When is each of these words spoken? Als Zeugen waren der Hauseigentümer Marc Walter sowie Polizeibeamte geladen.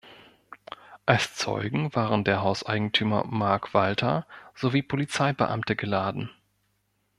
Als 1.05 1.35
Zeugen 1.35 1.93
waren 1.93 2.23
der 2.23 2.41
Hauseigentümer 2.41 3.23
Marc 3.27 3.75
Walter 3.75 4.25
sowie 4.55 4.81
Polizeibeamte 4.81 5.75
geladen. 5.75 6.31